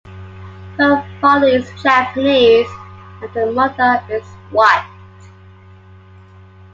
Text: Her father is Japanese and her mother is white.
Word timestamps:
Her 0.79 1.07
father 1.21 1.45
is 1.45 1.69
Japanese 1.83 2.67
and 3.21 3.29
her 3.35 3.51
mother 3.51 4.03
is 4.09 4.25
white. 4.49 4.91